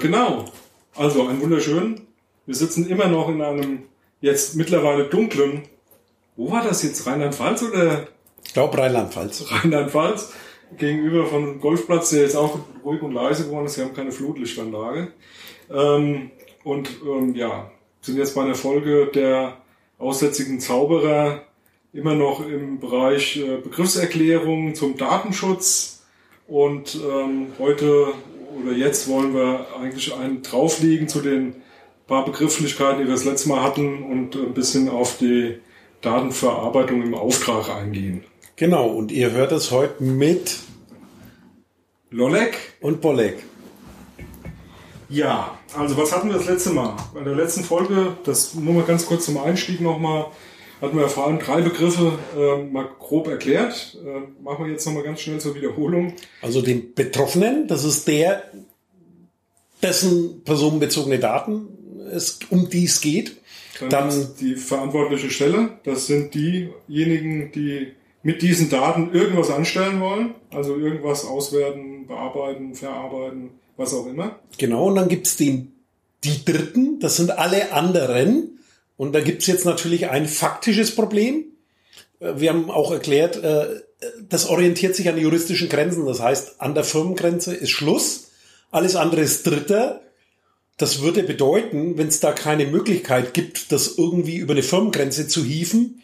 [0.00, 0.46] Genau.
[0.96, 2.00] Also ein wunderschön.
[2.46, 3.82] Wir sitzen immer noch in einem
[4.20, 5.62] jetzt mittlerweile dunklen.
[6.36, 7.06] Wo war das jetzt?
[7.06, 8.08] Rheinland-Pfalz oder?
[8.44, 9.46] Ich glaube Rheinland-Pfalz.
[9.50, 10.32] Rheinland-Pfalz.
[10.76, 13.76] Gegenüber von einem Golfplatz, der jetzt auch ruhig und leise geworden ist.
[13.76, 15.12] Wir haben keine Flutlichtanlage.
[15.70, 16.30] Ähm,
[16.64, 17.70] und ähm, ja,
[18.00, 19.58] sind jetzt bei einer Folge der
[19.98, 21.42] aussätzigen Zauberer
[21.92, 26.04] immer noch im Bereich äh, Begriffserklärung zum Datenschutz.
[26.46, 28.14] Und ähm, heute
[28.58, 31.54] oder jetzt wollen wir eigentlich einen drauflegen zu den
[32.06, 35.58] paar Begrifflichkeiten, die wir das letzte Mal hatten und ein bisschen auf die
[36.00, 38.24] Datenverarbeitung im Auftrag eingehen.
[38.56, 40.58] Genau, und ihr hört es heute mit
[42.10, 43.44] Lolek und Bolek.
[45.08, 46.96] Ja, also was hatten wir das letzte Mal?
[47.14, 50.26] Bei der letzten Folge, das nur mal ganz kurz zum Einstieg nochmal,
[50.80, 53.98] hatten wir vor allem drei Begriffe äh, mal grob erklärt.
[54.04, 56.14] Äh, machen wir jetzt nochmal ganz schnell zur Wiederholung.
[56.42, 58.44] Also den Betroffenen, das ist der,
[59.82, 61.68] dessen personenbezogene Daten
[62.12, 63.36] es, um die es geht.
[63.80, 70.34] Dann, Dann die verantwortliche Stelle, das sind diejenigen, die mit diesen Daten irgendwas anstellen wollen,
[70.50, 74.38] also irgendwas auswerten, bearbeiten, verarbeiten, was auch immer.
[74.58, 75.72] Genau, und dann gibt's den,
[76.24, 78.58] die Dritten, das sind alle anderen.
[79.00, 81.46] Und da gibt's jetzt natürlich ein faktisches Problem.
[82.18, 83.80] Äh, wir haben auch erklärt, äh,
[84.28, 86.04] das orientiert sich an juristischen Grenzen.
[86.04, 88.28] Das heißt, an der Firmengrenze ist Schluss.
[88.70, 90.02] Alles andere ist Dritter.
[90.76, 95.44] Das würde bedeuten, wenn es da keine Möglichkeit gibt, das irgendwie über eine Firmengrenze zu
[95.44, 96.02] hieven,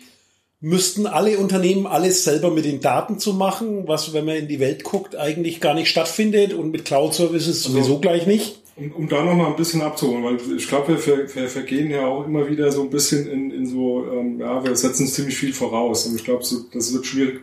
[0.60, 4.58] müssten alle Unternehmen alles selber mit den Daten zu machen, was, wenn man in die
[4.58, 8.56] Welt guckt, eigentlich gar nicht stattfindet und mit Cloud-Services also, sowieso gleich nicht.
[8.76, 12.26] Um, um da nochmal ein bisschen abzuholen, weil ich glaube, wir, wir, vergehen ja auch
[12.26, 16.06] immer wieder so ein bisschen in, in so, ähm, ja, wir setzen ziemlich viel voraus
[16.06, 17.40] und ich glaube, so, das wird schwierig,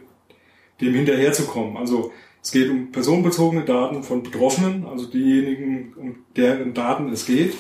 [0.80, 1.76] dem hinterherzukommen.
[1.78, 2.12] Also
[2.44, 7.56] es geht um personenbezogene Daten von Betroffenen, also diejenigen, um deren Daten es geht.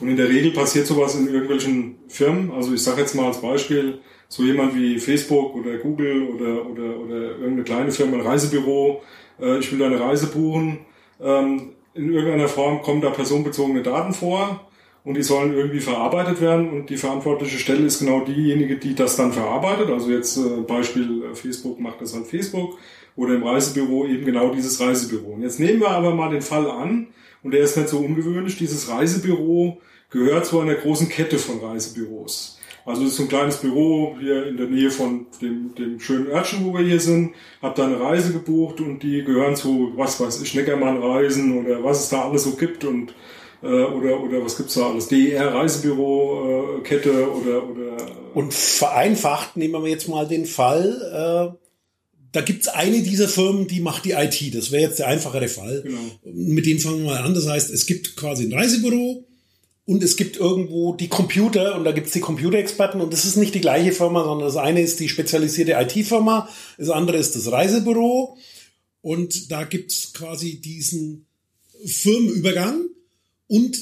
[0.00, 2.50] Und in der Regel passiert sowas in irgendwelchen Firmen.
[2.50, 6.98] Also ich sage jetzt mal als Beispiel, so jemand wie Facebook oder Google oder, oder,
[6.98, 9.02] oder irgendeine kleine Firma, ein Reisebüro,
[9.40, 10.80] äh, ich will eine Reise buchen.
[11.20, 14.68] Ähm, in irgendeiner Form kommen da personenbezogene Daten vor
[15.04, 19.16] und die sollen irgendwie verarbeitet werden und die verantwortliche Stelle ist genau diejenige, die das
[19.16, 19.90] dann verarbeitet.
[19.90, 22.78] Also jetzt äh, Beispiel äh, Facebook macht das halt Facebook
[23.16, 25.32] oder im Reisebüro eben genau dieses Reisebüro.
[25.34, 27.08] Und jetzt nehmen wir aber mal den Fall an,
[27.44, 32.58] und der ist nicht so ungewöhnlich, dieses Reisebüro gehört zu einer großen Kette von Reisebüros.
[32.86, 36.26] Also es ist so ein kleines Büro hier in der Nähe von dem, dem schönen
[36.26, 37.34] Örtchen, wo wir hier sind.
[37.62, 41.82] Hab da eine Reise gebucht und die gehören zu, was weiß ich, Neckermann Reisen oder
[41.82, 43.14] was es da alles so gibt und
[43.62, 45.08] äh, oder oder was gibt's da alles?
[45.08, 47.96] DER Reisebüro äh, Kette oder oder
[48.34, 51.56] und vereinfacht nehmen wir jetzt mal den Fall, äh,
[52.32, 54.54] da gibt's eine dieser Firmen, die macht die IT.
[54.54, 55.82] Das wäre jetzt der einfachere Fall.
[55.82, 56.00] Genau.
[56.24, 57.32] Mit dem fangen wir mal an.
[57.32, 59.24] Das heißt, es gibt quasi ein Reisebüro
[59.86, 63.54] und es gibt irgendwo die Computer und da gibt's die Computerexperten und das ist nicht
[63.54, 68.36] die gleiche Firma, sondern das eine ist die spezialisierte IT-Firma, das andere ist das Reisebüro
[69.02, 71.26] und da gibt's quasi diesen
[71.84, 72.88] Firmenübergang
[73.46, 73.78] und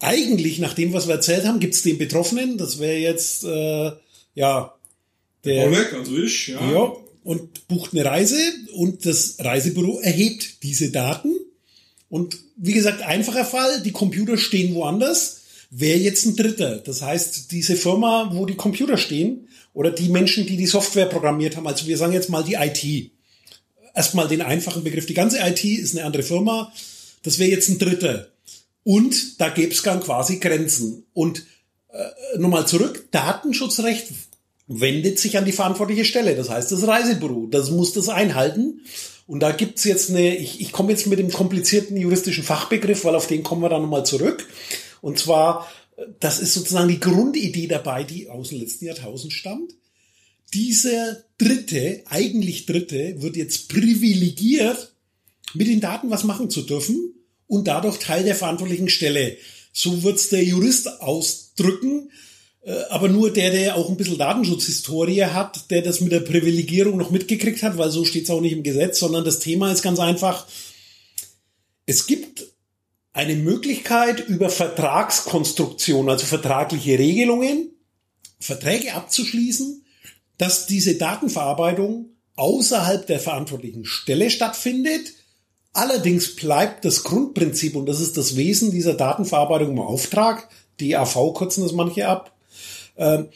[0.00, 3.92] eigentlich, nach dem, was wir erzählt haben, gibt's den Betroffenen, das wäre jetzt, äh,
[4.34, 4.74] ja,
[5.44, 5.66] der...
[5.66, 6.72] Oleg, also ich, ja.
[6.72, 6.92] ja
[7.24, 8.36] und bucht eine Reise
[8.74, 11.34] und das Reisebüro erhebt diese Daten.
[12.10, 15.43] Und wie gesagt, einfacher Fall, die Computer stehen woanders,
[15.76, 16.76] wäre jetzt ein dritter.
[16.76, 21.56] Das heißt, diese Firma, wo die Computer stehen oder die Menschen, die die Software programmiert
[21.56, 23.10] haben, also wir sagen jetzt mal die IT.
[23.92, 25.06] Erstmal den einfachen Begriff.
[25.06, 26.72] Die ganze IT ist eine andere Firma.
[27.24, 28.28] Das wäre jetzt ein dritter.
[28.84, 31.04] Und da gäbe es dann quasi Grenzen.
[31.12, 31.44] Und
[31.88, 34.06] äh, nochmal zurück, Datenschutzrecht
[34.66, 37.48] wendet sich an die verantwortliche Stelle, das heißt das Reisebüro.
[37.50, 38.80] Das muss das einhalten.
[39.26, 43.14] Und da gibt's jetzt eine, ich, ich komme jetzt mit dem komplizierten juristischen Fachbegriff, weil
[43.14, 44.46] auf den kommen wir dann nochmal zurück.
[45.04, 45.70] Und zwar,
[46.18, 49.74] das ist sozusagen die Grundidee dabei, die aus dem letzten Jahrtausend stammt.
[50.54, 54.94] Dieser Dritte, eigentlich Dritte, wird jetzt privilegiert,
[55.52, 57.12] mit den Daten was machen zu dürfen
[57.46, 59.36] und dadurch Teil der verantwortlichen Stelle.
[59.74, 62.10] So wird's der Jurist ausdrücken.
[62.62, 66.96] Äh, aber nur der, der auch ein bisschen Datenschutzhistorie hat, der das mit der Privilegierung
[66.96, 69.82] noch mitgekriegt hat, weil so steht es auch nicht im Gesetz, sondern das Thema ist
[69.82, 70.46] ganz einfach,
[71.84, 72.53] es gibt
[73.14, 77.70] eine Möglichkeit über Vertragskonstruktion, also vertragliche Regelungen,
[78.40, 79.84] Verträge abzuschließen,
[80.36, 85.14] dass diese Datenverarbeitung außerhalb der verantwortlichen Stelle stattfindet.
[85.72, 90.48] Allerdings bleibt das Grundprinzip, und das ist das Wesen dieser Datenverarbeitung im Auftrag,
[90.80, 92.36] die AV kürzen das manche ab,
[92.96, 93.28] ähm,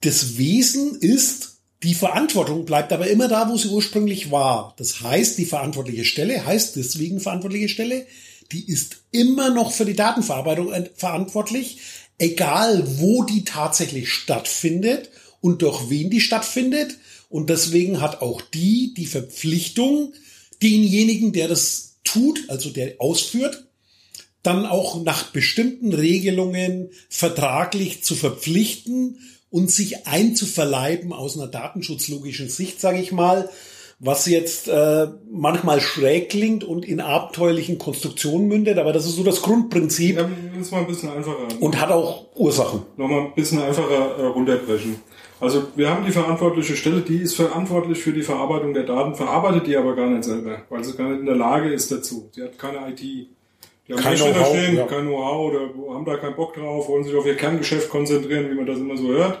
[0.00, 4.74] das Wesen ist, die Verantwortung bleibt aber immer da, wo sie ursprünglich war.
[4.78, 8.06] Das heißt, die verantwortliche Stelle heißt deswegen verantwortliche Stelle,
[8.52, 11.78] die ist immer noch für die Datenverarbeitung verantwortlich,
[12.18, 15.10] egal wo die tatsächlich stattfindet
[15.40, 16.96] und durch wen die stattfindet.
[17.28, 20.12] Und deswegen hat auch die die Verpflichtung,
[20.62, 23.66] denjenigen, der das tut, also der ausführt,
[24.42, 29.18] dann auch nach bestimmten Regelungen vertraglich zu verpflichten
[29.50, 33.50] und sich einzuverleiben aus einer datenschutzlogischen Sicht, sage ich mal,
[34.00, 39.22] was jetzt äh, manchmal schräg klingt und in abenteuerlichen Konstruktionen mündet, aber das ist so
[39.22, 40.16] das Grundprinzip.
[40.16, 41.46] Ja, ist mal ein bisschen einfacher.
[41.60, 42.82] Und hat auch Ursachen.
[42.96, 44.96] Nochmal ein bisschen einfacher äh, runterbrechen.
[45.38, 49.66] Also wir haben die verantwortliche Stelle, die ist verantwortlich für die Verarbeitung der Daten, verarbeitet
[49.66, 52.30] die aber gar nicht selber, weil sie gar nicht in der Lage ist dazu.
[52.32, 53.00] Sie hat keine IT.
[53.00, 53.28] Die
[53.90, 54.86] haben kein Know-how, stehen, ja.
[54.86, 58.54] kein Know-how oder haben da keinen Bock drauf, wollen sich auf ihr Kerngeschäft konzentrieren, wie
[58.54, 59.40] man das immer so hört.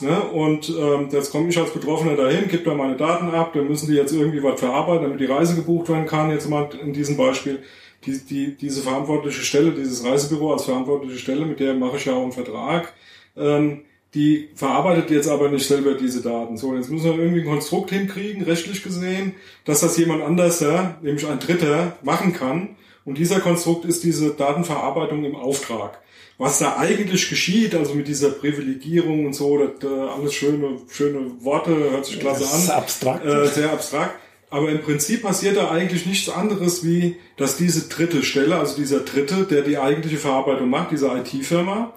[0.00, 0.20] Ne?
[0.20, 3.88] Und ähm, jetzt komme ich als Betroffener dahin, gebe da meine Daten ab, dann müssen
[3.88, 7.16] die jetzt irgendwie was verarbeiten, damit die Reise gebucht werden kann, jetzt mal in diesem
[7.16, 7.62] Beispiel.
[8.04, 12.14] Die, die, diese verantwortliche Stelle, dieses Reisebüro als verantwortliche Stelle, mit der mache ich ja
[12.14, 12.92] auch einen Vertrag,
[13.36, 13.82] ähm,
[14.14, 16.56] die verarbeitet jetzt aber nicht selber diese Daten.
[16.56, 19.34] So, jetzt müssen wir irgendwie ein Konstrukt hinkriegen, rechtlich gesehen,
[19.64, 20.64] dass das jemand anders,
[21.02, 22.76] nämlich ein Dritter, machen kann.
[23.04, 26.00] Und dieser Konstrukt ist diese Datenverarbeitung im Auftrag.
[26.38, 31.30] Was da eigentlich geschieht, also mit dieser Privilegierung und so, das, äh, alles schöne, schöne
[31.40, 32.50] Worte, hört sich klasse an.
[32.50, 33.24] Das ist abstrakt.
[33.24, 34.20] Äh, sehr abstrakt.
[34.50, 39.00] Aber im Prinzip passiert da eigentlich nichts anderes, wie dass diese dritte Stelle, also dieser
[39.00, 41.92] dritte, der die eigentliche Verarbeitung macht, diese IT-Firma,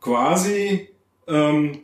[0.00, 0.88] quasi
[1.28, 1.78] ähm,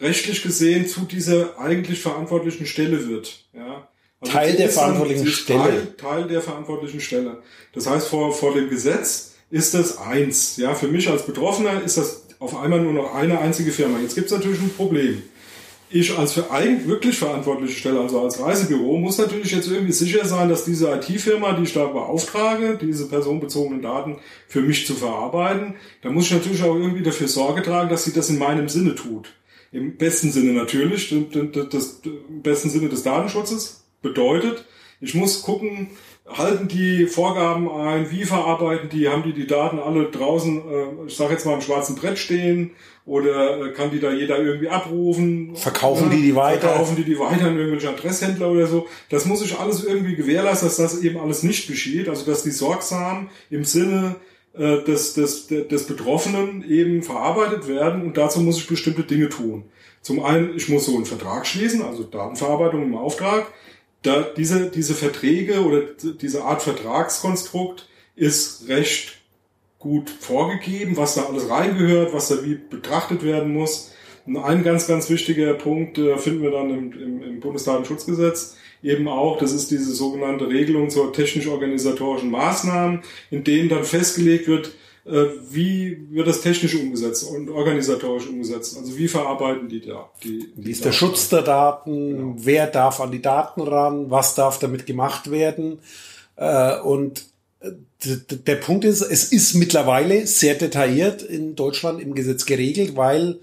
[0.00, 3.44] rechtlich gesehen zu dieser eigentlich verantwortlichen Stelle wird.
[3.52, 3.88] Ja.
[4.20, 5.62] Also Teil der verantwortlichen Stelle.
[5.62, 7.42] Teil, Teil der verantwortlichen Stelle.
[7.74, 10.56] Das heißt, vor, vor dem Gesetz ist das eins.
[10.56, 13.98] Ja, für mich als Betroffener ist das auf einmal nur noch eine einzige Firma.
[13.98, 15.22] Jetzt gibt es natürlich ein Problem
[15.90, 20.24] ich als für eigentlich wirklich verantwortliche Stelle, also als Reisebüro, muss natürlich jetzt irgendwie sicher
[20.24, 25.74] sein, dass diese IT-Firma, die ich da beauftrage, diese personenbezogenen Daten für mich zu verarbeiten,
[26.02, 28.94] da muss ich natürlich auch irgendwie dafür Sorge tragen, dass sie das in meinem Sinne
[28.94, 29.34] tut.
[29.72, 31.12] Im besten Sinne natürlich,
[31.72, 34.64] das, im besten Sinne des Datenschutzes bedeutet,
[35.00, 35.88] ich muss gucken,
[36.36, 41.16] halten die Vorgaben ein, wie verarbeiten die, haben die die Daten alle draußen, äh, ich
[41.16, 42.72] sage jetzt mal im schwarzen Brett stehen
[43.04, 45.56] oder äh, kann die da jeder irgendwie abrufen?
[45.56, 46.68] Verkaufen ja, die die weiter?
[46.68, 48.86] Verkaufen die die weiter an irgendwelche Adresshändler oder so?
[49.08, 52.50] Das muss ich alles irgendwie gewährleisten, dass das eben alles nicht geschieht, also dass die
[52.50, 54.16] sorgsam im Sinne
[54.54, 59.64] äh, des, des, des Betroffenen eben verarbeitet werden und dazu muss ich bestimmte Dinge tun.
[60.02, 63.46] Zum einen, ich muss so einen Vertrag schließen, also Datenverarbeitung im Auftrag
[64.02, 65.82] da diese, diese Verträge oder
[66.20, 69.18] diese Art Vertragskonstrukt ist recht
[69.78, 73.92] gut vorgegeben, was da alles reingehört, was da wie betrachtet werden muss.
[74.26, 79.08] Und ein ganz, ganz wichtiger Punkt äh, finden wir dann im, im, im Bundesdatenschutzgesetz eben
[79.08, 84.72] auch, das ist diese sogenannte Regelung zur technisch-organisatorischen Maßnahmen, in denen dann festgelegt wird,
[85.04, 88.76] wie wird das technisch umgesetzt und organisatorisch umgesetzt?
[88.76, 90.10] Also wie verarbeiten die da?
[90.22, 92.16] Die, die wie ist der Schutz der Daten?
[92.16, 92.34] Genau.
[92.38, 94.10] Wer darf an die Daten ran?
[94.10, 95.78] Was darf damit gemacht werden?
[96.36, 97.24] Äh, und
[97.60, 97.70] äh,
[98.04, 103.38] der Punkt ist, es ist mittlerweile sehr detailliert in Deutschland im Gesetz geregelt, weil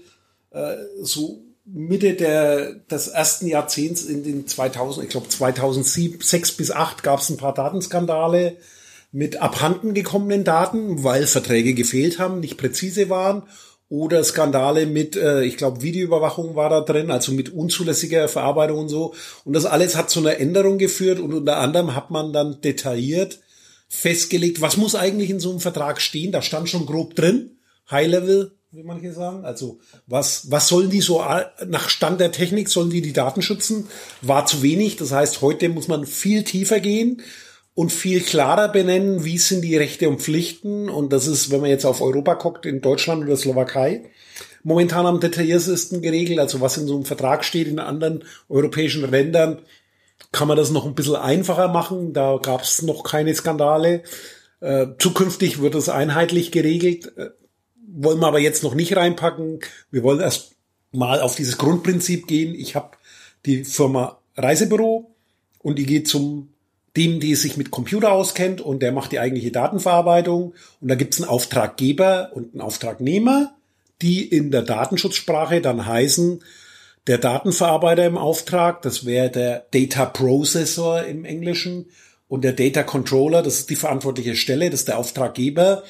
[1.02, 7.02] so Mitte der, des ersten Jahrzehnts in den 2000, ich glaube 2007, 6 bis 8
[7.02, 8.56] gab es ein paar Datenskandale
[9.10, 13.44] mit abhanden gekommenen Daten, weil Verträge gefehlt haben, nicht präzise waren
[13.88, 18.88] oder Skandale mit, äh, ich glaube, Videoüberwachung war da drin, also mit unzulässiger Verarbeitung und
[18.88, 19.14] so.
[19.44, 23.40] Und das alles hat zu einer Änderung geführt und unter anderem hat man dann detailliert
[23.88, 26.30] festgelegt, was muss eigentlich in so einem Vertrag stehen.
[26.30, 27.58] Da stand schon grob drin,
[27.90, 29.46] High Level, wie manche sagen.
[29.46, 31.24] Also was, was sollen die so
[31.66, 33.88] nach Stand der Technik, sollen die die Daten schützen?
[34.20, 34.96] War zu wenig.
[34.96, 37.22] Das heißt, heute muss man viel tiefer gehen
[37.78, 40.90] und viel klarer benennen, wie sind die Rechte und Pflichten.
[40.90, 44.10] Und das ist, wenn man jetzt auf Europa guckt, in Deutschland oder Slowakei,
[44.64, 46.40] momentan am detailliertesten geregelt.
[46.40, 49.60] Also was in so einem Vertrag steht in anderen europäischen Ländern,
[50.32, 52.12] kann man das noch ein bisschen einfacher machen.
[52.12, 54.02] Da gab es noch keine Skandale.
[54.58, 57.16] Äh, zukünftig wird es einheitlich geregelt.
[57.16, 57.28] Äh,
[57.86, 59.60] wollen wir aber jetzt noch nicht reinpacken.
[59.92, 60.56] Wir wollen erst
[60.90, 62.56] mal auf dieses Grundprinzip gehen.
[62.56, 62.96] Ich habe
[63.46, 65.14] die Firma Reisebüro
[65.60, 66.48] und die geht zum
[66.98, 70.54] dem, die sich mit Computer auskennt und der macht die eigentliche Datenverarbeitung.
[70.80, 73.54] Und da gibt es einen Auftraggeber und einen Auftragnehmer,
[74.02, 76.42] die in der Datenschutzsprache dann heißen,
[77.06, 81.86] der Datenverarbeiter im Auftrag, das wäre der Data Processor im Englischen
[82.26, 85.84] und der Data Controller, das ist die verantwortliche Stelle, das ist der Auftraggeber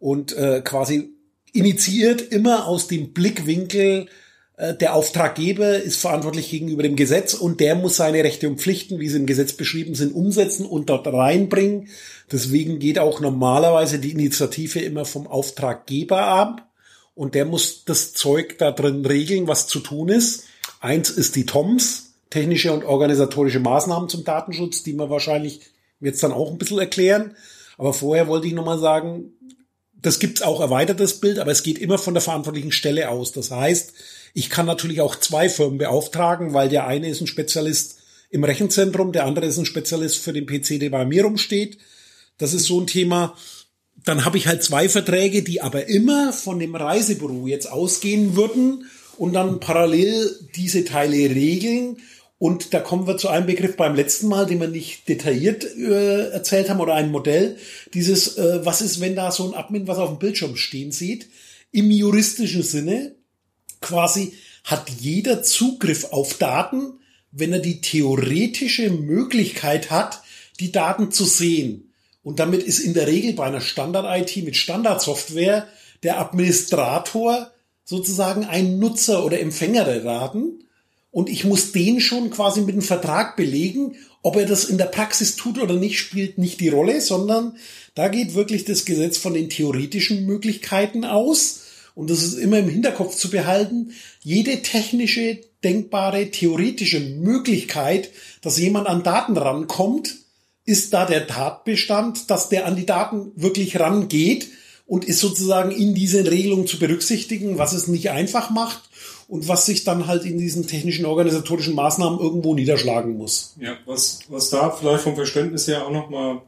[0.00, 1.10] und äh, quasi
[1.52, 4.08] initiiert immer aus dem Blickwinkel
[4.78, 9.08] der Auftraggeber ist verantwortlich gegenüber dem Gesetz und der muss seine Rechte und Pflichten, wie
[9.08, 11.88] sie im Gesetz beschrieben sind, umsetzen und dort reinbringen.
[12.30, 16.68] Deswegen geht auch normalerweise die Initiative immer vom Auftraggeber ab
[17.14, 20.44] und der muss das Zeug da drin regeln, was zu tun ist.
[20.80, 25.60] Eins ist die TOMS, technische und organisatorische Maßnahmen zum Datenschutz, die wir wahrscheinlich
[26.00, 27.34] jetzt dann auch ein bisschen erklären.
[27.78, 29.32] Aber vorher wollte ich nochmal sagen,
[30.02, 33.32] das gibt's auch erweitertes Bild, aber es geht immer von der verantwortlichen Stelle aus.
[33.32, 33.92] Das heißt,
[34.34, 37.98] ich kann natürlich auch zwei Firmen beauftragen, weil der eine ist ein Spezialist
[38.30, 41.78] im Rechenzentrum, der andere ist ein Spezialist für den PC, der bei mir rumsteht.
[42.38, 43.36] Das ist so ein Thema.
[44.04, 48.86] Dann habe ich halt zwei Verträge, die aber immer von dem Reisebüro jetzt ausgehen würden
[49.18, 51.98] und dann parallel diese Teile regeln.
[52.40, 56.30] Und da kommen wir zu einem Begriff beim letzten Mal, den wir nicht detailliert äh,
[56.30, 57.58] erzählt haben, oder ein Modell.
[57.92, 61.28] Dieses, äh, was ist, wenn da so ein Admin was auf dem Bildschirm stehen sieht?
[61.70, 63.14] Im juristischen Sinne
[63.82, 64.32] quasi
[64.64, 66.94] hat jeder Zugriff auf Daten,
[67.30, 70.22] wenn er die theoretische Möglichkeit hat,
[70.60, 71.92] die Daten zu sehen.
[72.22, 75.68] Und damit ist in der Regel bei einer Standard-IT mit Standardsoftware
[76.02, 77.50] der Administrator
[77.84, 80.64] sozusagen ein Nutzer oder Empfänger der Daten.
[81.10, 83.96] Und ich muss den schon quasi mit einem Vertrag belegen.
[84.22, 87.56] Ob er das in der Praxis tut oder nicht, spielt nicht die Rolle, sondern
[87.94, 91.62] da geht wirklich das Gesetz von den theoretischen Möglichkeiten aus.
[91.94, 93.92] Und das ist immer im Hinterkopf zu behalten.
[94.22, 98.10] Jede technische, denkbare, theoretische Möglichkeit,
[98.42, 100.16] dass jemand an Daten rankommt,
[100.64, 104.48] ist da der Tatbestand, dass der an die Daten wirklich rangeht
[104.86, 108.90] und ist sozusagen in diese Regelung zu berücksichtigen, was es nicht einfach macht
[109.30, 113.54] und was sich dann halt in diesen technischen organisatorischen Maßnahmen irgendwo niederschlagen muss.
[113.60, 116.42] Ja, was, was da vielleicht vom Verständnis her auch nochmal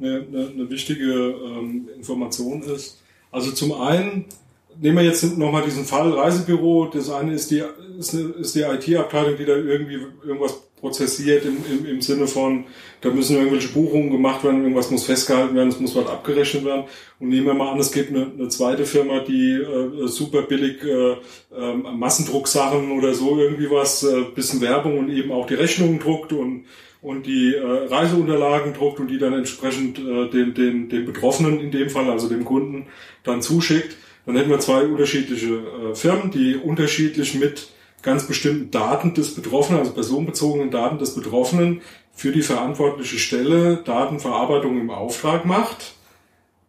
[0.00, 2.98] eine, eine, eine wichtige ähm, Information ist.
[3.30, 4.24] Also zum einen
[4.80, 6.86] nehmen wir jetzt nochmal diesen Fall Reisebüro.
[6.86, 7.62] Das eine ist die,
[7.98, 12.64] ist, eine, ist die IT-Abteilung, die da irgendwie irgendwas prozessiert im, im, im Sinne von,
[13.00, 16.84] da müssen irgendwelche Buchungen gemacht werden, irgendwas muss festgehalten werden, es muss was abgerechnet werden.
[17.18, 20.84] Und nehmen wir mal an, es gibt eine, eine zweite Firma, die äh, super billig
[20.84, 21.12] äh,
[21.56, 26.32] äh, Massendrucksachen oder so irgendwie was, äh, bisschen Werbung und eben auch die Rechnungen druckt
[26.32, 26.64] und
[27.04, 31.70] und die äh, Reiseunterlagen druckt und die dann entsprechend äh, den, den, den Betroffenen in
[31.70, 32.86] dem Fall, also dem Kunden,
[33.24, 37.68] dann zuschickt, dann hätten wir zwei unterschiedliche äh, Firmen, die unterschiedlich mit
[38.04, 41.80] ganz bestimmten Daten des Betroffenen, also personenbezogenen Daten des Betroffenen,
[42.12, 45.94] für die verantwortliche Stelle Datenverarbeitung im Auftrag macht.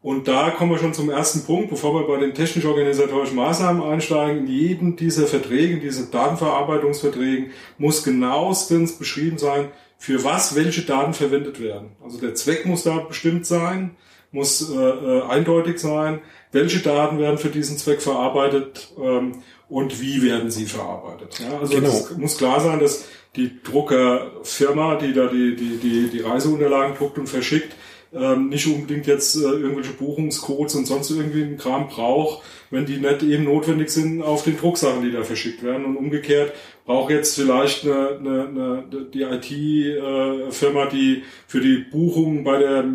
[0.02, 4.46] Und da kommen wir schon zum ersten Punkt, bevor wir bei den technisch-organisatorischen Maßnahmen einsteigen.
[4.46, 11.14] In jedem dieser Verträge, in diesen Datenverarbeitungsverträgen, muss genauestens beschrieben sein, für was welche Daten
[11.14, 11.92] verwendet werden.
[12.04, 13.96] Also der Zweck muss da bestimmt sein,
[14.32, 20.22] muss äh, äh, eindeutig sein, welche Daten werden für diesen Zweck verarbeitet ähm, und wie
[20.22, 21.40] werden sie verarbeitet.
[21.40, 21.90] Ja, also genau.
[21.90, 23.06] es muss klar sein, dass
[23.36, 27.76] die Druckerfirma, die da die, die, die, die Reiseunterlagen druckt und verschickt,
[28.14, 32.98] ähm, nicht unbedingt jetzt äh, irgendwelche Buchungscodes und sonst irgendwie einen Kram braucht, wenn die
[32.98, 35.86] nicht eben notwendig sind auf den Drucksachen, die da verschickt werden.
[35.86, 36.54] Und umgekehrt
[36.86, 42.86] braucht jetzt vielleicht eine, eine, eine, die IT-Firma, äh, die für die Buchung bei der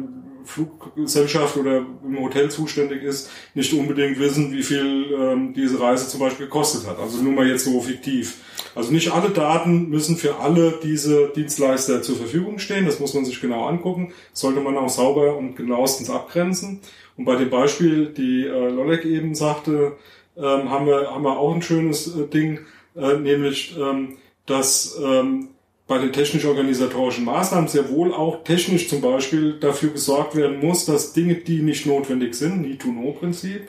[0.44, 6.20] Fluggesellschaft oder im Hotel zuständig ist, nicht unbedingt wissen, wie viel ähm, diese Reise zum
[6.20, 6.98] Beispiel gekostet hat.
[6.98, 8.38] Also nur mal jetzt so fiktiv.
[8.74, 12.86] Also nicht alle Daten müssen für alle diese Dienstleister zur Verfügung stehen.
[12.86, 14.12] Das muss man sich genau angucken.
[14.32, 16.80] Das sollte man auch sauber und genauestens abgrenzen.
[17.16, 19.96] Und bei dem Beispiel, die äh, Lolek eben sagte,
[20.36, 22.60] ähm, haben, wir, haben wir auch ein schönes äh, Ding,
[22.96, 24.16] äh, nämlich ähm,
[24.46, 25.48] dass ähm,
[25.90, 31.14] bei den technisch-organisatorischen Maßnahmen sehr wohl auch technisch zum Beispiel dafür gesorgt werden muss, dass
[31.14, 33.62] Dinge, die nicht notwendig sind, Need-to-Know-Prinzip,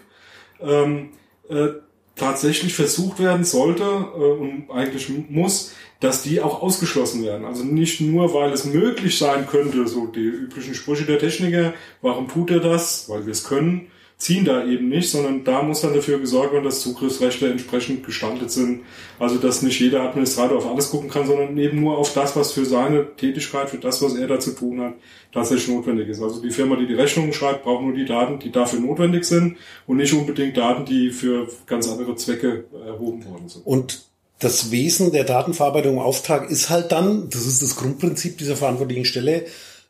[0.61, 1.09] ähm,
[1.49, 1.69] äh,
[2.15, 7.43] tatsächlich versucht werden sollte äh, und eigentlich muss, dass die auch ausgeschlossen werden.
[7.43, 11.73] Also nicht nur, weil es möglich sein könnte, so die üblichen Sprüche der Techniker,
[12.03, 13.09] warum tut er das?
[13.09, 13.87] Weil wir es können,
[14.21, 18.51] ziehen da eben nicht, sondern da muss dann dafür gesorgt werden, dass Zugriffsrechte entsprechend gestaltet
[18.51, 18.81] sind.
[19.17, 22.51] Also dass nicht jeder Administrator auf alles gucken kann, sondern eben nur auf das, was
[22.51, 24.93] für seine Tätigkeit, für das, was er da zu tun hat,
[25.31, 26.21] tatsächlich notwendig ist.
[26.21, 29.57] Also die Firma, die die Rechnungen schreibt, braucht nur die Daten, die dafür notwendig sind
[29.87, 33.65] und nicht unbedingt Daten, die für ganz andere Zwecke erhoben worden sind.
[33.65, 34.05] Und
[34.37, 39.05] das Wesen der Datenverarbeitung im Auftrag ist halt dann, das ist das Grundprinzip dieser verantwortlichen
[39.05, 39.47] Stelle,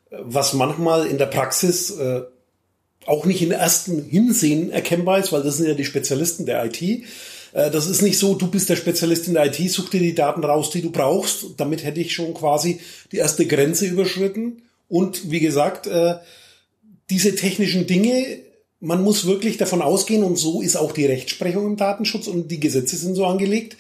[0.09, 2.21] was manchmal in der Praxis äh,
[3.05, 6.81] auch nicht in ersten Hinsehen erkennbar ist, weil das sind ja die Spezialisten der IT.
[6.81, 10.15] Äh, das ist nicht so, du bist der Spezialist in der IT, such dir die
[10.15, 11.45] Daten raus, die du brauchst.
[11.57, 12.79] Damit hätte ich schon quasi
[13.11, 14.63] die erste Grenze überschritten.
[14.87, 16.15] Und wie gesagt, äh,
[17.09, 18.39] diese technischen Dinge,
[18.79, 22.59] man muss wirklich davon ausgehen, und so ist auch die Rechtsprechung im Datenschutz und die
[22.59, 23.77] Gesetze sind so angelegt,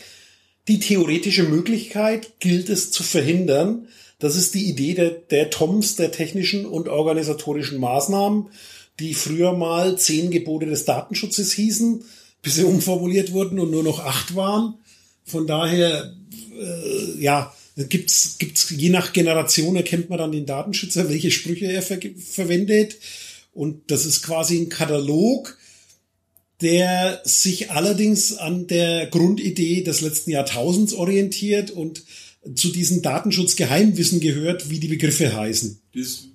[0.67, 3.87] die theoretische Möglichkeit gilt es zu verhindern.
[4.19, 8.49] Das ist die Idee der, der TOMS, der technischen und organisatorischen Maßnahmen,
[8.99, 12.03] die früher mal zehn Gebote des Datenschutzes hießen,
[12.41, 14.75] bis sie umformuliert wurden und nur noch acht waren.
[15.23, 16.13] Von daher,
[16.59, 21.81] äh, ja, gibt's gibt's je nach Generation erkennt man dann den Datenschützer, welche Sprüche er
[21.81, 22.97] ver verwendet.
[23.53, 25.57] Und das ist quasi ein Katalog,
[26.61, 32.03] der sich allerdings an der Grundidee des letzten Jahrtausends orientiert und
[32.55, 35.79] zu diesem Datenschutzgeheimwissen gehört, wie die Begriffe heißen.
[35.93, 36.27] Das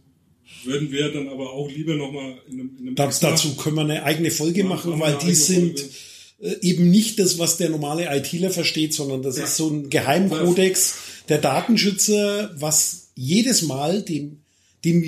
[0.66, 3.82] würden wir dann aber auch lieber nochmal in einem, in einem da, Dazu können wir
[3.82, 5.94] eine eigene Folge ja, machen, weil die sind Folge.
[6.40, 9.44] Äh, eben nicht das, was der normale ITler versteht, sondern das ja.
[9.44, 10.96] ist so ein Geheimkodex
[11.28, 14.42] der Datenschützer, was jedes Mal dem,
[14.84, 15.02] dem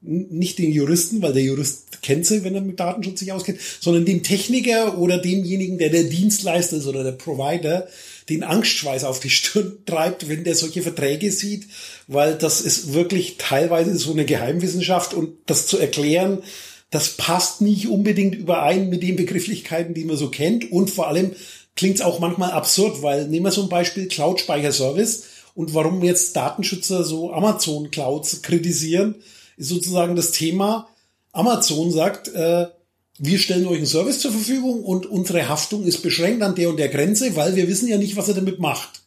[0.00, 4.04] nicht den Juristen, weil der Jurist kennt sie, wenn er mit Datenschutz sich auskennt, sondern
[4.04, 7.88] dem Techniker oder demjenigen, der der Dienstleister ist oder der Provider,
[8.28, 11.68] den Angstschweiß auf die Stirn treibt, wenn der solche Verträge sieht,
[12.06, 16.42] weil das ist wirklich teilweise so eine Geheimwissenschaft und das zu erklären,
[16.90, 20.72] das passt nicht unbedingt überein mit den Begrifflichkeiten, die man so kennt.
[20.72, 21.32] Und vor allem
[21.76, 26.34] klingt es auch manchmal absurd, weil nehmen wir so ein Beispiel Cloud-Speicherservice und warum jetzt
[26.34, 29.16] Datenschützer so Amazon Clouds kritisieren
[29.58, 30.88] ist sozusagen das Thema,
[31.32, 32.68] Amazon sagt, äh,
[33.18, 36.78] wir stellen euch einen Service zur Verfügung und unsere Haftung ist beschränkt an der und
[36.78, 39.02] der Grenze, weil wir wissen ja nicht, was er damit macht.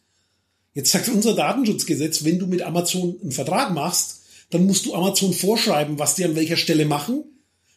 [0.74, 5.32] Jetzt sagt unser Datenschutzgesetz, wenn du mit Amazon einen Vertrag machst, dann musst du Amazon
[5.32, 7.24] vorschreiben, was die an welcher Stelle machen.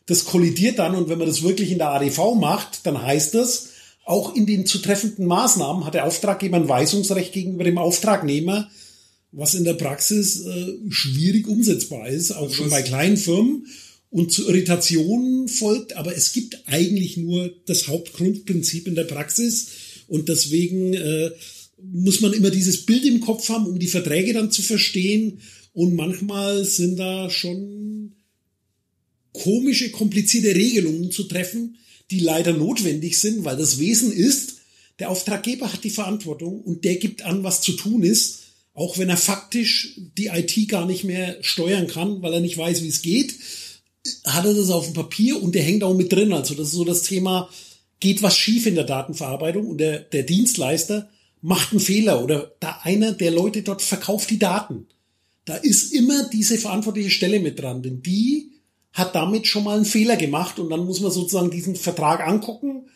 [0.08, 3.70] Das kollidiert dann und wenn man das wirklich in der ADV macht, dann heißt das,
[4.04, 8.70] auch in den zu treffenden Maßnahmen hat der Auftraggeber ein Weisungsrecht gegenüber dem Auftragnehmer,
[9.32, 13.66] was in der Praxis äh, schwierig umsetzbar ist, auch schon bei kleinen Firmen
[14.16, 19.68] und zu Irritationen folgt, aber es gibt eigentlich nur das Hauptgrundprinzip in der Praxis
[20.08, 21.32] und deswegen äh,
[21.82, 25.42] muss man immer dieses Bild im Kopf haben, um die Verträge dann zu verstehen
[25.74, 28.14] und manchmal sind da schon
[29.34, 31.76] komische, komplizierte Regelungen zu treffen,
[32.10, 34.60] die leider notwendig sind, weil das Wesen ist,
[35.00, 39.08] der Auftraggeber hat die Verantwortung und der gibt an, was zu tun ist auch wenn
[39.08, 43.02] er faktisch die IT gar nicht mehr steuern kann, weil er nicht weiß, wie es
[43.02, 43.34] geht,
[44.26, 46.34] hat er das auf dem Papier und der hängt auch mit drin.
[46.34, 47.50] Also das ist so das Thema,
[48.00, 51.10] geht was schief in der Datenverarbeitung und der, der Dienstleister
[51.42, 54.88] macht einen Fehler oder da einer der Leute dort verkauft die Daten.
[55.46, 58.52] Da ist immer diese verantwortliche Stelle mit dran, denn die
[58.94, 62.88] hat damit schon mal einen Fehler gemacht und dann muss man sozusagen diesen Vertrag angucken.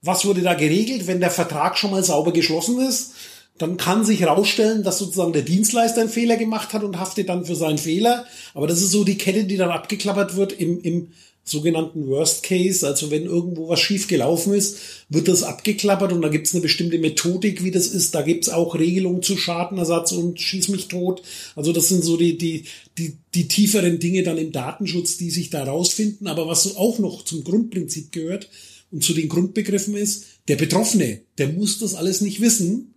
[0.00, 3.12] Was wurde da geregelt, wenn der Vertrag schon mal sauber geschlossen ist?
[3.58, 7.44] Dann kann sich herausstellen, dass sozusagen der Dienstleister einen Fehler gemacht hat und haftet dann
[7.44, 8.24] für seinen Fehler.
[8.54, 11.08] Aber das ist so die Kette, die dann abgeklappert wird im, im
[11.44, 12.86] sogenannten Worst Case.
[12.86, 16.62] Also wenn irgendwo was schief gelaufen ist, wird das abgeklappert und da gibt es eine
[16.62, 18.14] bestimmte Methodik, wie das ist.
[18.14, 21.22] Da gibt es auch Regelungen zu Schadenersatz und schieß mich tot.
[21.56, 22.64] Also das sind so die, die,
[22.96, 26.26] die, die tieferen Dinge dann im Datenschutz, die sich da rausfinden.
[26.26, 28.48] Aber was so auch noch zum Grundprinzip gehört
[28.90, 32.94] und zu den Grundbegriffen ist, der Betroffene, der muss das alles nicht wissen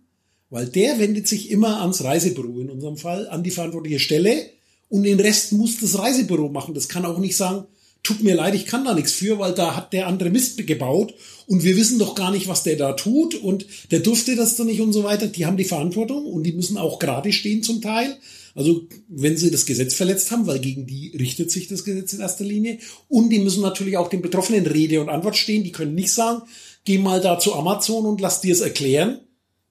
[0.52, 4.50] weil der wendet sich immer ans Reisebüro in unserem Fall, an die verantwortliche Stelle
[4.90, 6.74] und den Rest muss das Reisebüro machen.
[6.74, 7.64] Das kann auch nicht sagen,
[8.02, 11.14] tut mir leid, ich kann da nichts für, weil da hat der andere Mist gebaut
[11.46, 14.66] und wir wissen doch gar nicht, was der da tut und der durfte das dann
[14.66, 15.26] nicht und so weiter.
[15.26, 18.18] Die haben die Verantwortung und die müssen auch gerade stehen zum Teil.
[18.54, 22.20] Also wenn sie das Gesetz verletzt haben, weil gegen die richtet sich das Gesetz in
[22.20, 25.64] erster Linie und die müssen natürlich auch den Betroffenen Rede und Antwort stehen.
[25.64, 26.42] Die können nicht sagen,
[26.84, 29.20] geh mal da zu Amazon und lass dir es erklären,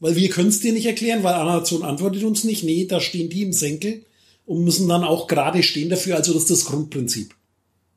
[0.01, 2.63] weil wir können es dir nicht erklären, weil Amazon antwortet uns nicht.
[2.63, 4.03] Nee, da stehen die im Senkel
[4.45, 6.17] und müssen dann auch gerade stehen dafür.
[6.17, 7.33] Also das ist das Grundprinzip.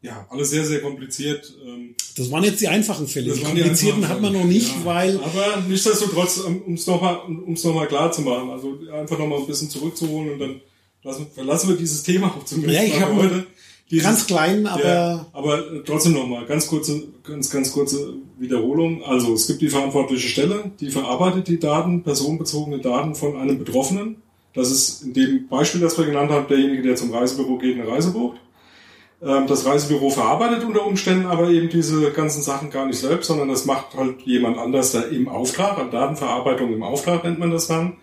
[0.03, 1.51] Ja, alles sehr, sehr kompliziert.
[1.67, 3.31] Ähm, das waren jetzt die einfachen Fälle.
[3.31, 5.19] Das die komplizierten die hat man noch nicht, ja, weil.
[5.19, 9.47] Aber nichtsdestotrotz, um es nochmal um's noch mal klar zu machen, also einfach nochmal ein
[9.47, 10.61] bisschen zurückzuholen und dann
[11.03, 13.47] lassen, verlassen wir dieses Thema auch zumindest ja, ich mal heute.
[13.91, 14.83] Dieses, ganz klein, aber.
[14.83, 19.05] Der, aber trotzdem nochmal, ganz kurze, ganz, ganz kurze Wiederholung.
[19.05, 24.23] Also es gibt die verantwortliche Stelle, die verarbeitet die Daten, personenbezogene Daten von einem Betroffenen.
[24.55, 27.89] Das ist in dem Beispiel, das wir genannt haben, derjenige, der zum Reisebüro geht, eine
[27.89, 28.39] Reise bucht.
[29.23, 33.49] Ähm, das Reisebüro verarbeitet unter Umständen aber eben diese ganzen Sachen gar nicht selbst, sondern
[33.49, 37.67] das macht halt jemand anders da im Auftrag, an Datenverarbeitung im Auftrag nennt man das
[37.67, 37.99] dann.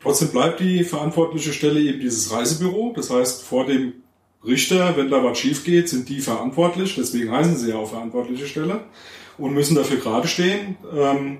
[0.00, 2.92] Trotzdem bleibt die verantwortliche Stelle eben dieses Reisebüro.
[2.94, 3.94] Das heißt, vor dem
[4.46, 8.46] Richter, wenn da was schief geht, sind die verantwortlich, deswegen heißen sie ja auch verantwortliche
[8.46, 8.84] Stelle
[9.38, 10.76] und müssen dafür gerade stehen.
[10.96, 11.38] Ähm,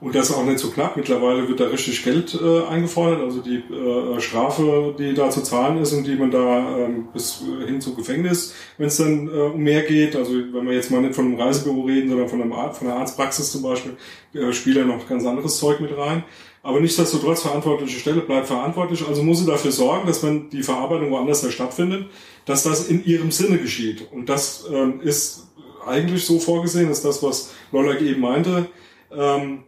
[0.00, 0.96] und das ist auch nicht so knapp.
[0.96, 5.78] Mittlerweile wird da richtig Geld äh, eingefordert, also die äh, Strafe, die da zu zahlen
[5.78, 9.60] ist und die man da ähm, bis hin zu Gefängnis, wenn es dann äh, um
[9.60, 10.14] mehr geht.
[10.14, 12.88] Also wenn wir jetzt mal nicht von einem Reisebüro reden, sondern von, einem Arzt, von
[12.88, 13.96] einer Arztpraxis zum Beispiel,
[14.34, 16.22] äh, spielt da noch ganz anderes Zeug mit rein.
[16.68, 21.10] Aber nichtsdestotrotz verantwortliche Stelle bleibt verantwortlich, also muss sie dafür sorgen, dass wenn die Verarbeitung
[21.10, 22.10] woanders stattfindet,
[22.44, 24.06] dass das in ihrem Sinne geschieht.
[24.12, 25.46] Und das ähm, ist
[25.86, 28.66] eigentlich so vorgesehen, ist das, was Lollak eben meinte.
[29.10, 29.62] Ähm,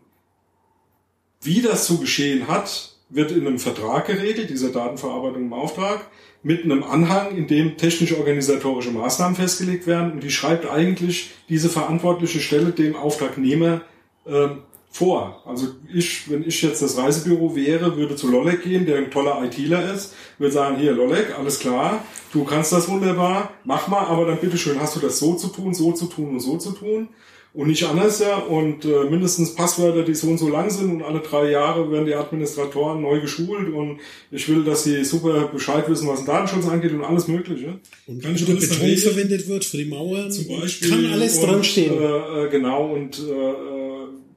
[1.40, 6.06] wie das zu geschehen hat, wird in einem Vertrag geregelt, dieser Datenverarbeitung im Auftrag,
[6.42, 10.12] mit einem Anhang, in dem technisch-organisatorische Maßnahmen festgelegt werden.
[10.12, 13.80] Und die schreibt eigentlich diese verantwortliche Stelle dem Auftragnehmer
[14.26, 15.42] ähm, vor.
[15.46, 19.42] Also ich, wenn ich jetzt das Reisebüro wäre, würde zu Lolek gehen, der ein toller
[19.44, 24.26] ITler ist, würde sagen, hier Lolek, alles klar, du kannst das wunderbar, mach mal, aber
[24.26, 27.08] dann bitteschön, hast du das so zu tun, so zu tun und so zu tun
[27.52, 28.36] und nicht anders, ja.
[28.36, 32.06] Und äh, mindestens Passwörter, die so und so lang sind und alle drei Jahre werden
[32.06, 33.98] die Administratoren neu geschult und
[34.30, 37.80] ich will, dass sie super Bescheid wissen, was den Datenschutz angeht und alles Mögliche.
[38.06, 38.60] Und kann Beton
[38.96, 40.30] verwendet wird für die Mauern.
[40.30, 40.90] Zum Beispiel.
[40.90, 42.00] Kann alles dran stehen.
[42.00, 43.79] Äh, äh, genau, und äh,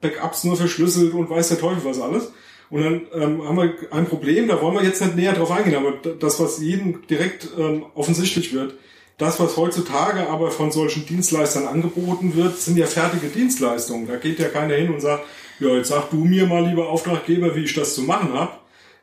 [0.03, 2.31] Backups nur verschlüsselt und weiß der Teufel was alles.
[2.69, 5.75] Und dann ähm, haben wir ein Problem, da wollen wir jetzt nicht näher drauf eingehen,
[5.75, 8.75] aber das, was jedem direkt ähm, offensichtlich wird,
[9.17, 14.07] das, was heutzutage aber von solchen Dienstleistern angeboten wird, sind ja fertige Dienstleistungen.
[14.07, 15.23] Da geht ja keiner hin und sagt,
[15.59, 18.53] ja, jetzt sag du mir mal, lieber Auftraggeber, wie ich das zu machen habe.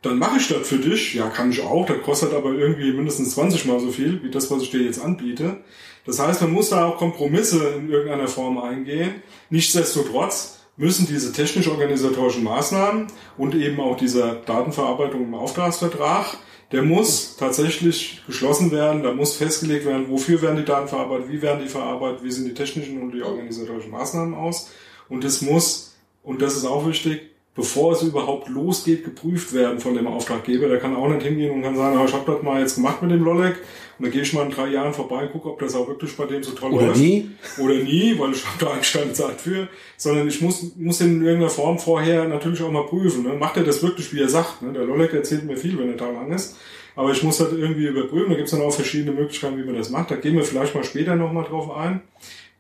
[0.03, 1.15] Dann mache ich das für dich.
[1.15, 1.87] Ja, kann ich auch.
[1.87, 5.01] Das kostet aber irgendwie mindestens 20 mal so viel, wie das, was ich dir jetzt
[5.01, 5.59] anbiete.
[6.07, 9.23] Das heißt, man muss da auch Kompromisse in irgendeiner Form eingehen.
[9.51, 13.07] Nichtsdestotrotz müssen diese technisch-organisatorischen Maßnahmen
[13.39, 16.39] und eben auch dieser Datenverarbeitung im Auftragsvertrag
[16.73, 21.43] der muss tatsächlich geschlossen werden, da muss festgelegt werden, wofür werden die Daten verarbeitet, wie
[21.43, 24.71] werden die verarbeitet, wie sind die technischen und die organisatorischen Maßnahmen aus.
[25.09, 27.23] Und es muss, und das ist auch wichtig,
[27.57, 30.69] bevor es überhaupt losgeht, geprüft werden von dem Auftraggeber.
[30.69, 33.11] Der kann auch nicht hingehen und kann sagen, ich habe das mal jetzt gemacht mit
[33.11, 33.57] dem Lolek
[34.01, 36.17] und dann gehe ich mal in drei Jahren vorbei und gucke, ob das auch wirklich
[36.17, 37.01] bei dem so toll Oder läuft.
[37.01, 37.29] nie.
[37.59, 39.69] Oder nie, weil ich habe da eigentlich keine Zeit für.
[39.99, 43.25] Sondern ich muss, muss in irgendeiner Form vorher natürlich auch mal prüfen.
[43.25, 43.35] Ne?
[43.35, 44.63] Macht er das wirklich, wie er sagt?
[44.63, 44.73] Ne?
[44.73, 46.57] Der Lolek erzählt mir viel, wenn er da lang ist.
[46.97, 48.31] Aber ich muss das irgendwie überprüfen.
[48.31, 50.11] Da gibt es dann auch verschiedene Möglichkeiten, wie man das macht.
[50.11, 52.01] Da gehen wir vielleicht mal später nochmal drauf ein.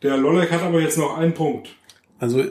[0.03, 1.70] Der Lolek hat aber jetzt noch einen Punkt.
[2.18, 2.44] Also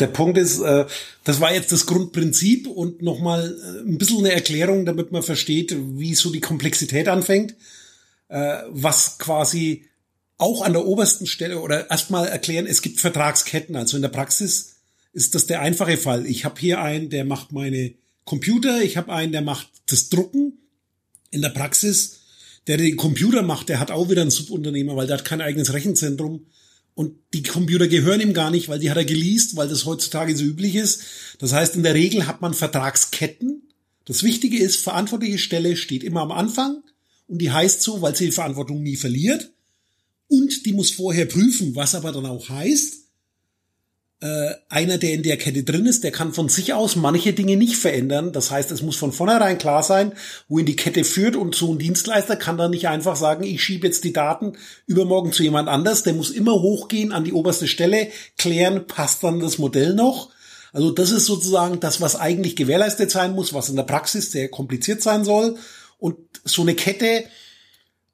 [0.00, 0.84] der Punkt ist, äh,
[1.24, 5.74] das war jetzt das Grundprinzip und nochmal äh, ein bisschen eine Erklärung, damit man versteht,
[5.96, 7.54] wie so die Komplexität anfängt,
[8.28, 9.84] äh, was quasi
[10.36, 13.76] auch an der obersten Stelle oder erstmal erklären, es gibt Vertragsketten.
[13.76, 14.76] Also in der Praxis
[15.12, 16.26] ist das der einfache Fall.
[16.26, 20.58] Ich habe hier einen, der macht meine Computer, ich habe einen, der macht das Drucken.
[21.30, 22.20] In der Praxis,
[22.66, 25.72] der den Computer macht, der hat auch wieder einen Subunternehmer, weil der hat kein eigenes
[25.72, 26.46] Rechenzentrum.
[26.94, 30.36] Und die Computer gehören ihm gar nicht, weil die hat er geleast, weil das heutzutage
[30.36, 31.02] so üblich ist.
[31.38, 33.62] Das heißt, in der Regel hat man Vertragsketten.
[34.04, 36.82] Das Wichtige ist, verantwortliche Stelle steht immer am Anfang
[37.26, 39.52] und die heißt so, weil sie die Verantwortung nie verliert.
[40.28, 43.04] Und die muss vorher prüfen, was aber dann auch heißt,
[44.20, 47.56] äh, einer, der in der Kette drin ist, der kann von sich aus manche Dinge
[47.56, 48.32] nicht verändern.
[48.32, 50.12] Das heißt, es muss von vornherein klar sein,
[50.48, 53.86] wohin die Kette führt und so ein Dienstleister kann dann nicht einfach sagen, ich schiebe
[53.86, 54.54] jetzt die Daten
[54.86, 56.04] übermorgen zu jemand anders.
[56.04, 58.08] Der muss immer hochgehen an die oberste Stelle,
[58.38, 60.30] klären, passt dann das Modell noch.
[60.72, 64.48] Also das ist sozusagen das, was eigentlich gewährleistet sein muss, was in der Praxis sehr
[64.48, 65.56] kompliziert sein soll.
[66.04, 67.24] Und so eine Kette,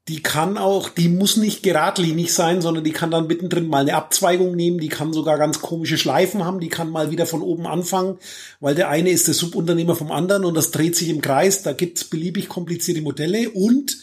[0.06, 3.96] die kann auch, die muss nicht geradlinig sein, sondern die kann dann mittendrin mal eine
[3.96, 7.66] Abzweigung nehmen, die kann sogar ganz komische Schleifen haben, die kann mal wieder von oben
[7.66, 8.18] anfangen,
[8.60, 11.72] weil der eine ist der Subunternehmer vom anderen und das dreht sich im Kreis, da
[11.72, 13.96] gibt's beliebig komplizierte Modelle und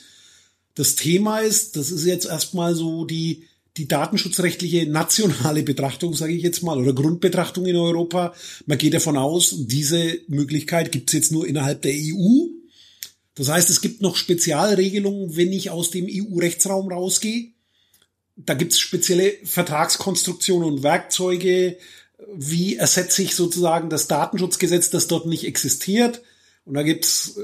[0.75, 3.45] das Thema ist, das ist jetzt erstmal so die,
[3.77, 8.33] die datenschutzrechtliche nationale Betrachtung, sage ich jetzt mal, oder Grundbetrachtung in Europa.
[8.65, 12.56] Man geht davon aus, diese Möglichkeit gibt's jetzt nur innerhalb der EU
[13.37, 17.51] das heißt, es gibt noch Spezialregelungen, wenn ich aus dem EU-Rechtsraum rausgehe.
[18.35, 21.77] Da gibt es spezielle Vertragskonstruktionen und Werkzeuge.
[22.33, 26.21] Wie ersetze ich sozusagen das Datenschutzgesetz, das dort nicht existiert?
[26.65, 27.39] Und da gibt's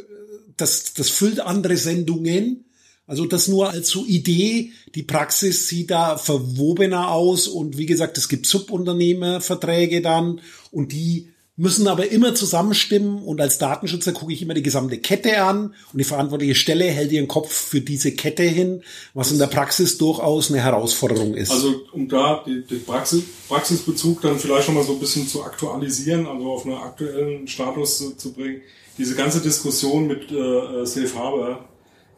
[0.58, 2.66] das, das füllt andere Sendungen.
[3.06, 4.72] Also das nur als so Idee.
[4.96, 11.33] Die Praxis sieht da verwobener aus und wie gesagt, es gibt Subunternehmerverträge dann und die
[11.56, 16.00] müssen aber immer zusammenstimmen und als Datenschützer gucke ich immer die gesamte Kette an und
[16.00, 18.82] die verantwortliche Stelle hält ihren Kopf für diese Kette hin,
[19.14, 21.52] was in der Praxis durchaus eine Herausforderung ist.
[21.52, 26.26] Also um da den Praxis, Praxisbezug dann vielleicht noch mal so ein bisschen zu aktualisieren,
[26.26, 28.62] also auf einen aktuellen Status zu, zu bringen.
[28.98, 31.70] Diese ganze Diskussion mit äh, Safe Harbor,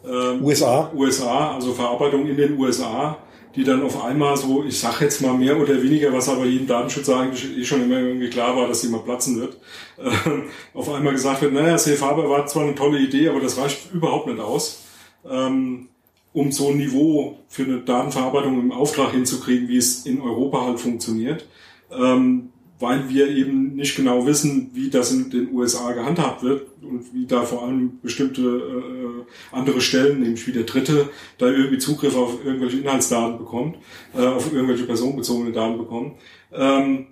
[0.05, 0.91] äh, USA.
[0.95, 3.17] USA, also Verarbeitung in den USA,
[3.55, 6.67] die dann auf einmal so, ich sag jetzt mal mehr oder weniger, was aber jedem
[6.67, 9.57] Datenschützer eigentlich eh schon immer irgendwie klar war, dass sie mal platzen wird,
[9.97, 13.57] äh, auf einmal gesagt wird, naja, Safe Harbor war zwar eine tolle Idee, aber das
[13.57, 14.83] reicht überhaupt nicht aus,
[15.29, 15.87] ähm,
[16.33, 20.79] um so ein Niveau für eine Datenverarbeitung im Auftrag hinzukriegen, wie es in Europa halt
[20.79, 21.47] funktioniert.
[21.91, 27.13] Ähm, weil wir eben nicht genau wissen, wie das in den USA gehandhabt wird und
[27.13, 32.15] wie da vor allem bestimmte äh, andere Stellen, nämlich wie der Dritte, da irgendwie Zugriff
[32.15, 33.77] auf irgendwelche Inhaltsdaten bekommt,
[34.13, 36.15] äh, auf irgendwelche personenbezogene Daten bekommt.
[36.51, 37.07] Ähm,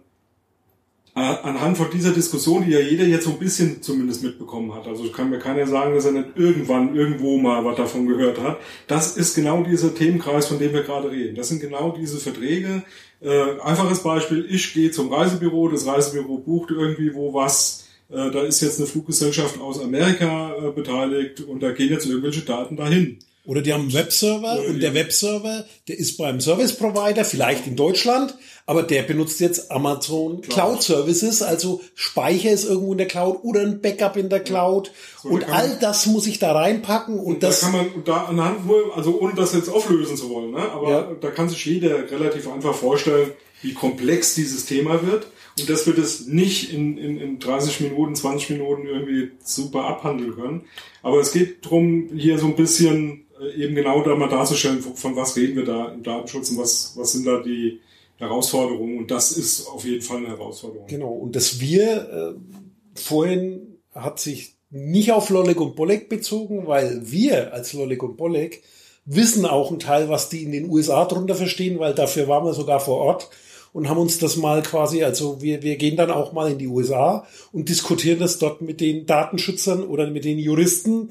[1.15, 5.07] anhand von dieser Diskussion, die ja jeder jetzt so ein bisschen zumindest mitbekommen hat, also
[5.09, 9.15] kann mir keiner sagen, dass er nicht irgendwann irgendwo mal was davon gehört hat, das
[9.15, 11.35] ist genau dieser Themenkreis, von dem wir gerade reden.
[11.35, 12.81] Das sind genau diese Verträge.
[13.21, 18.41] Äh, einfaches Beispiel, ich gehe zum Reisebüro, das Reisebüro bucht irgendwie wo was, äh, da
[18.41, 23.19] ist jetzt eine Fluggesellschaft aus Amerika äh, beteiligt und da gehen jetzt irgendwelche Daten dahin.
[23.45, 27.67] Oder die haben einen Webserver ja, und der Webserver, der ist beim Service Provider, vielleicht
[27.67, 32.99] in Deutschland, aber der benutzt jetzt Amazon Cloud, Cloud Services, also Speicher ist irgendwo in
[32.99, 34.93] der Cloud oder ein Backup in der Cloud.
[35.21, 37.59] So, und all man, das muss ich da reinpacken und, und das.
[37.59, 40.71] Da kann man da anhand nur, also ohne das jetzt auflösen zu wollen, ne?
[40.71, 41.11] aber ja.
[41.19, 45.27] da kann sich jeder relativ einfach vorstellen, wie komplex dieses Thema wird.
[45.59, 50.35] Und das wird es nicht in, in, in 30 Minuten, 20 Minuten irgendwie super abhandeln
[50.35, 50.61] können.
[51.03, 53.22] Aber es geht drum hier so ein bisschen
[53.55, 57.11] eben genau da mal darzustellen, von was reden wir da im Datenschutz und was, was
[57.13, 57.79] sind da die
[58.17, 58.97] Herausforderungen.
[58.97, 60.87] Und das ist auf jeden Fall eine Herausforderung.
[60.87, 61.11] Genau.
[61.11, 67.53] Und das wir äh, vorhin hat sich nicht auf Lolek und Bolek bezogen, weil wir
[67.53, 68.63] als Lolek und Bolek
[69.05, 72.53] wissen auch ein Teil, was die in den USA drunter verstehen, weil dafür waren wir
[72.53, 73.29] sogar vor Ort
[73.73, 76.67] und haben uns das mal quasi, also wir, wir gehen dann auch mal in die
[76.67, 81.09] USA und diskutieren das dort mit den Datenschützern oder mit den Juristen,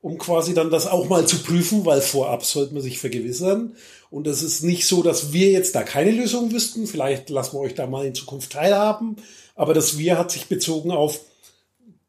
[0.00, 3.74] um quasi dann das auch mal zu prüfen, weil vorab sollte man sich vergewissern.
[4.10, 6.86] Und es ist nicht so, dass wir jetzt da keine Lösung wüssten.
[6.86, 9.16] Vielleicht lassen wir euch da mal in Zukunft teilhaben.
[9.54, 11.20] Aber das Wir hat sich bezogen auf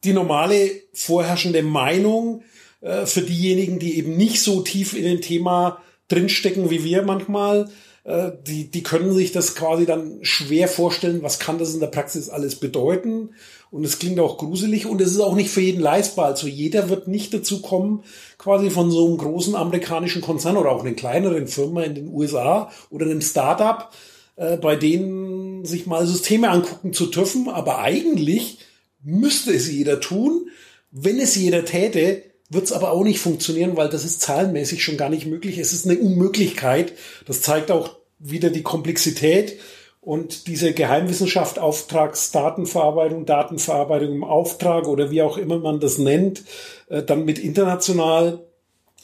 [0.04, 2.44] die normale vorherrschende Meinung
[2.80, 7.70] äh, für diejenigen, die eben nicht so tief in dem Thema drinstecken wie wir manchmal
[8.04, 11.88] äh, die, die können sich das quasi dann schwer vorstellen, was kann das in der
[11.88, 13.32] Praxis alles bedeuten.
[13.70, 16.26] Und es klingt auch gruselig und es ist auch nicht für jeden leistbar.
[16.26, 18.04] Also jeder wird nicht dazu kommen,
[18.38, 22.72] quasi von so einem großen amerikanischen Konzern oder auch einer kleineren Firma in den USA
[22.90, 23.90] oder einem Startup,
[24.36, 27.48] äh, bei denen sich mal Systeme angucken zu dürfen.
[27.50, 28.58] Aber eigentlich
[29.04, 30.50] müsste es jeder tun.
[30.92, 34.98] Wenn es jeder täte, wird es aber auch nicht funktionieren, weil das ist zahlenmäßig schon
[34.98, 35.58] gar nicht möglich.
[35.58, 36.94] Es ist eine Unmöglichkeit.
[37.26, 39.58] Das zeigt auch wieder die Komplexität
[40.02, 46.44] und diese Geheimwissenschaft, Auftragsdatenverarbeitung, Datenverarbeitung im Auftrag oder wie auch immer man das nennt,
[46.90, 48.40] äh, dann mit international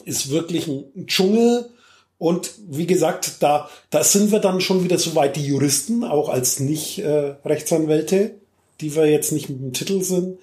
[0.04, 1.70] ist wirklich ein Dschungel.
[2.18, 6.58] Und wie gesagt, da, da sind wir dann schon wieder soweit die Juristen, auch als
[6.58, 8.34] Nicht-Rechtsanwälte,
[8.80, 10.38] die wir jetzt nicht mit dem Titel sind,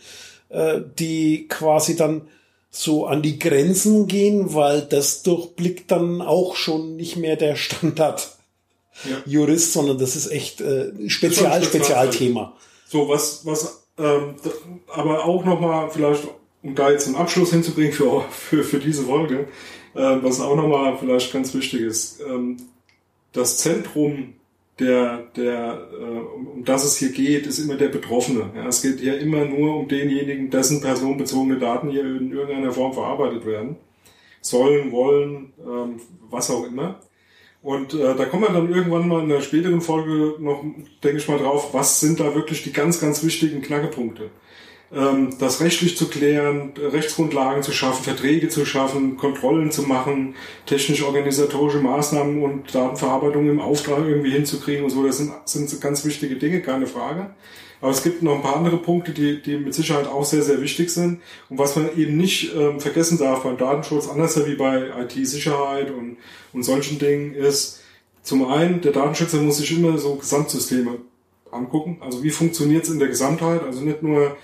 [0.49, 2.29] äh, die quasi dann
[2.75, 8.37] so an die Grenzen gehen, weil das durchblickt dann auch schon nicht mehr der Standard
[9.09, 9.17] ja.
[9.25, 12.53] Jurist, sondern das ist echt äh, Spezial, Spezialthema.
[12.87, 14.35] So, was, was ähm,
[14.93, 16.23] aber auch nochmal vielleicht,
[16.63, 19.47] um da jetzt einen Abschluss hinzubringen für, für, für diese Folge,
[19.93, 22.57] äh, was auch nochmal vielleicht ganz wichtig ist, ähm,
[23.31, 24.33] das Zentrum
[24.79, 28.51] der, der, äh, um, das es hier geht, ist immer der Betroffene.
[28.55, 32.93] Ja, es geht ja immer nur um denjenigen, dessen personenbezogene Daten hier in irgendeiner Form
[32.93, 33.77] verarbeitet werden.
[34.41, 36.99] Sollen, wollen, ähm, was auch immer.
[37.61, 40.63] Und äh, da kommen wir dann irgendwann mal in der späteren Folge noch,
[41.03, 44.29] denke ich mal, drauf, was sind da wirklich die ganz, ganz wichtigen Knackepunkte
[44.91, 50.35] das rechtlich zu klären, Rechtsgrundlagen zu schaffen, Verträge zu schaffen, Kontrollen zu machen,
[50.67, 55.05] technisch-organisatorische Maßnahmen und Datenverarbeitung im Auftrag irgendwie hinzukriegen und so.
[55.05, 57.31] Das sind, sind ganz wichtige Dinge, keine Frage.
[57.81, 60.61] Aber es gibt noch ein paar andere Punkte, die, die mit Sicherheit auch sehr, sehr
[60.61, 61.19] wichtig sind.
[61.49, 66.17] Und was man eben nicht ähm, vergessen darf beim Datenschutz, anders wie bei IT-Sicherheit und,
[66.53, 67.81] und solchen Dingen, ist
[68.23, 70.99] zum einen, der Datenschützer muss sich immer so Gesamtsysteme
[71.51, 71.97] angucken.
[72.01, 73.63] Also wie funktioniert es in der Gesamtheit?
[73.63, 74.35] Also nicht nur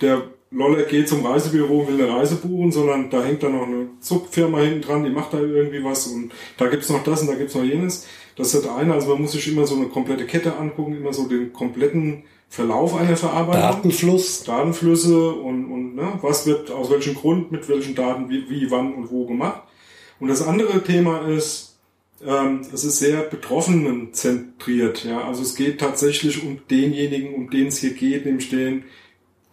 [0.00, 3.66] der Loller geht zum Reisebüro und will eine Reise buchen, sondern da hängt dann noch
[3.66, 7.28] eine Zugfirma hinten dran, die macht da irgendwie was und da gibt's noch das und
[7.28, 8.06] da gibt's noch jenes.
[8.36, 11.12] Das ist das eine, also man muss sich immer so eine komplette Kette angucken, immer
[11.12, 13.60] so den kompletten Verlauf einer Verarbeitung.
[13.60, 14.42] Datenfluss.
[14.42, 18.92] Datenflüsse und, und ne, was wird aus welchem Grund, mit welchen Daten, wie, wie wann
[18.94, 19.62] und wo gemacht.
[20.18, 21.78] Und das andere Thema ist,
[22.26, 25.04] ähm, es ist sehr betroffenen zentriert.
[25.04, 25.24] Ja?
[25.28, 28.84] Also es geht tatsächlich um denjenigen, um den es hier geht, nämlich den,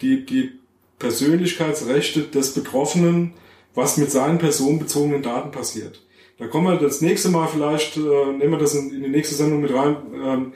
[0.02, 0.52] die, die
[1.00, 3.34] Persönlichkeitsrechte des Betroffenen,
[3.76, 6.02] was mit seinen personenbezogenen Daten passiert.
[6.40, 9.36] Da kommen wir das nächste Mal vielleicht, äh, nehmen wir das in, in die nächste
[9.36, 9.98] Sendung mit rein.
[10.14, 10.54] Ähm,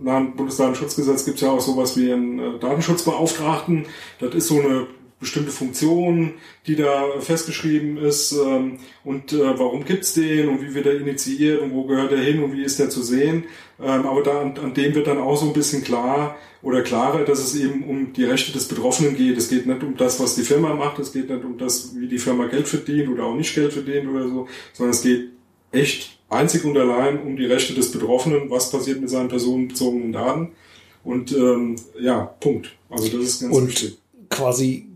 [0.00, 3.86] nach dem Bundesdatenschutzgesetz gibt es ja auch sowas wie einen äh, Datenschutzbeauftragten.
[4.18, 4.86] Das ist so eine
[5.20, 6.32] bestimmte Funktion,
[6.66, 11.60] die da festgeschrieben ist ähm, und äh, warum gibt's den und wie wird er initiiert
[11.60, 13.44] und wo gehört er hin und wie ist der zu sehen.
[13.78, 17.24] Ähm, aber da an, an dem wird dann auch so ein bisschen klar oder klarer,
[17.24, 19.36] dass es eben um die Rechte des Betroffenen geht.
[19.36, 22.08] Es geht nicht um das, was die Firma macht, es geht nicht um das, wie
[22.08, 25.28] die Firma Geld verdient oder auch nicht Geld verdient oder so, sondern es geht
[25.70, 30.52] echt einzig und allein um die Rechte des Betroffenen, was passiert mit seinen personenbezogenen Daten.
[31.04, 32.76] Und ähm, ja, Punkt.
[32.88, 33.98] Also das ist ganz und wichtig.
[34.28, 34.89] Quasi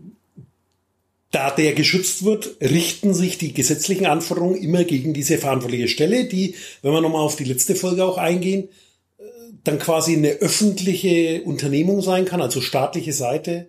[1.35, 6.55] da der geschützt wird, richten sich die gesetzlichen Anforderungen immer gegen diese verantwortliche Stelle, die,
[6.81, 8.69] wenn wir nochmal auf die letzte Folge auch eingehen,
[9.17, 9.23] äh,
[9.65, 13.67] dann quasi eine öffentliche Unternehmung sein kann, also staatliche Seite,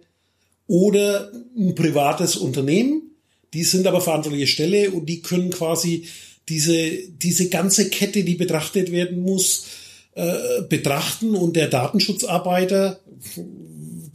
[0.68, 3.16] oder ein privates Unternehmen.
[3.52, 6.06] Die sind aber verantwortliche Stelle und die können quasi
[6.48, 9.66] diese, diese ganze Kette, die betrachtet werden muss,
[10.14, 13.00] äh, betrachten und der Datenschutzarbeiter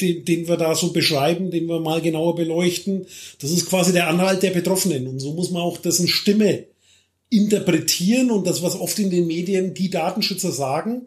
[0.01, 3.05] den, den wir da so beschreiben, den wir mal genauer beleuchten.
[3.39, 5.07] Das ist quasi der Anhalt der Betroffenen.
[5.07, 6.65] Und so muss man auch dessen Stimme
[7.29, 11.05] interpretieren und das, was oft in den Medien die Datenschützer sagen,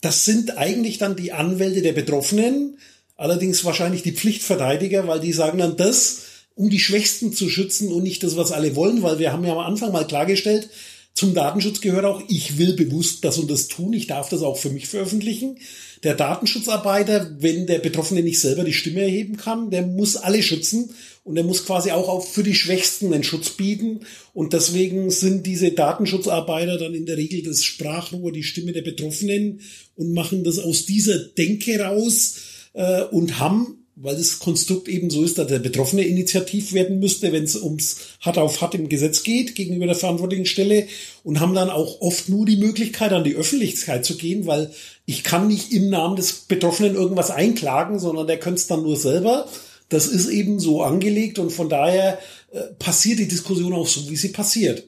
[0.00, 2.78] das sind eigentlich dann die Anwälte der Betroffenen,
[3.16, 6.22] allerdings wahrscheinlich die Pflichtverteidiger, weil die sagen dann das,
[6.54, 9.52] um die Schwächsten zu schützen und nicht das, was alle wollen, weil wir haben ja
[9.52, 10.68] am Anfang mal klargestellt,
[11.14, 14.56] zum Datenschutz gehört auch, ich will bewusst das und das tun, ich darf das auch
[14.56, 15.58] für mich veröffentlichen.
[16.02, 20.90] Der Datenschutzarbeiter, wenn der Betroffene nicht selber die Stimme erheben kann, der muss alle schützen
[21.24, 24.00] und er muss quasi auch für die Schwächsten einen Schutz bieten.
[24.32, 29.60] Und deswegen sind diese Datenschutzarbeiter dann in der Regel das Sprachrohr, die Stimme der Betroffenen
[29.94, 32.36] und machen das aus dieser Denke raus
[32.72, 37.32] äh, und haben weil das Konstrukt eben so ist, dass der Betroffene initiativ werden müsste,
[37.32, 40.86] wenn es ums Hart auf Hart im Gesetz geht, gegenüber der verantwortlichen Stelle
[41.22, 44.72] und haben dann auch oft nur die Möglichkeit, an die Öffentlichkeit zu gehen, weil
[45.04, 48.96] ich kann nicht im Namen des Betroffenen irgendwas einklagen, sondern der könnte es dann nur
[48.96, 49.46] selber.
[49.90, 52.18] Das ist eben so angelegt und von daher
[52.52, 54.84] äh, passiert die Diskussion auch so, wie sie passiert.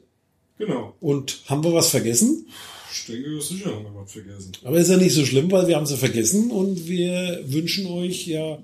[0.57, 0.94] Genau.
[1.01, 2.46] Und haben wir was vergessen?
[2.94, 4.53] Ich denke, sicher haben wir was vergessen.
[4.64, 8.27] Aber ist ja nicht so schlimm, weil wir haben sie vergessen und wir wünschen euch
[8.27, 8.59] ja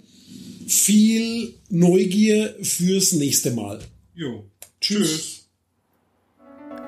[0.68, 3.80] viel Neugier fürs nächste Mal.
[4.14, 4.44] Jo.
[4.80, 5.48] Tschüss.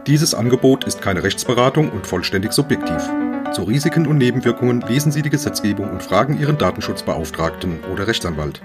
[0.06, 3.08] Dieses Angebot ist keine Rechtsberatung und vollständig subjektiv.
[3.52, 8.62] Zu Risiken und Nebenwirkungen lesen Sie die Gesetzgebung und fragen Ihren Datenschutzbeauftragten oder Rechtsanwalt.